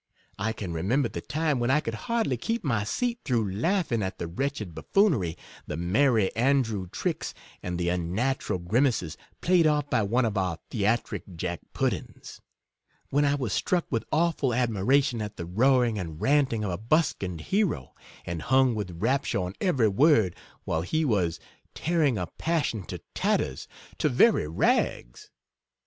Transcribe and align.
I 0.39 0.51
can 0.51 0.73
remember 0.73 1.09
the 1.09 1.21
time 1.21 1.59
when 1.59 1.69
I 1.69 1.79
could 1.79 1.93
hardly 1.93 2.35
keep 2.35 2.63
my 2.63 2.83
seat 2.83 3.19
through 3.23 3.51
laughing 3.53 4.01
at 4.01 4.17
the 4.17 4.25
wretched 4.25 4.73
buffoonery, 4.73 5.37
the 5.67 5.77
merry 5.77 6.35
andrew 6.35 6.87
tricks, 6.87 7.35
and 7.61 7.77
the 7.77 7.89
unnatural 7.89 8.57
D 8.57 8.63
38 8.63 8.69
grimaces 8.71 9.17
played 9.41 9.67
off 9.67 9.91
by 9.91 10.01
one 10.01 10.25
of 10.25 10.39
our 10.39 10.57
theatric 10.71 11.21
Jack 11.35 11.59
Puddings; 11.73 12.41
when 13.11 13.25
I 13.25 13.35
was 13.35 13.53
struck 13.53 13.85
with 13.91 14.03
awful 14.11 14.55
admiration 14.55 15.21
at 15.21 15.37
the 15.37 15.45
roaring 15.45 15.99
and 15.99 16.19
ranting 16.19 16.63
of 16.63 16.71
a 16.71 16.79
buskined 16.79 17.41
hero, 17.41 17.93
and 18.25 18.41
hung 18.41 18.73
with 18.73 18.99
rapture 19.03 19.37
on 19.37 19.53
every 19.61 19.87
word, 19.89 20.35
while 20.63 20.81
he 20.81 21.05
was" 21.05 21.39
tearing 21.75 22.17
a 22.17 22.25
passion 22.39 22.85
to 22.85 23.01
tatters— 23.13 23.67
to 23.99 24.09
very 24.09 24.47
rags!" 24.47 25.29